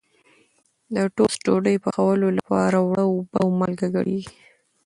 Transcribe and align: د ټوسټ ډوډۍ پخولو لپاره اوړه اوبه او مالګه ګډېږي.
د 0.95 0.97
ټوسټ 1.15 1.39
ډوډۍ 1.45 1.75
پخولو 1.83 2.27
لپاره 2.37 2.75
اوړه 2.83 3.03
اوبه 3.09 3.35
او 3.43 3.47
مالګه 3.59 3.87
ګډېږي. 3.95 4.31